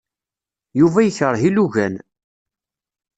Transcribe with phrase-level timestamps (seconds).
[0.79, 1.95] Yuba yekṛeh ilugan.